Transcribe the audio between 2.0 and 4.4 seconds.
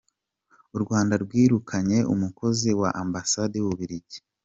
umukozi wa Ambasade y’u Bubiligi